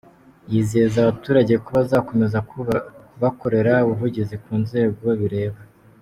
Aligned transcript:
Yizeza 0.51 0.97
abaturage 1.01 1.53
ko 1.63 1.69
bazakomeza 1.77 2.37
kubakorera 2.49 3.73
ubuvugizi 3.85 4.35
ku 4.43 4.51
nzego 4.63 5.05
bireba. 5.21 5.59